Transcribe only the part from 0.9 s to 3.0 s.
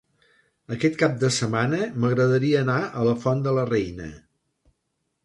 cap de setmana m'agradaria anar